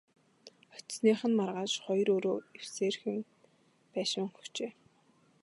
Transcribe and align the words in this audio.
Очсоных 0.75 1.19
нь 1.29 1.37
маргааш 1.39 1.73
хоёр 1.85 2.07
өрөө 2.15 2.37
эвсээрхэн 2.57 3.17
байшин 3.93 4.23
өгчээ. 4.37 4.71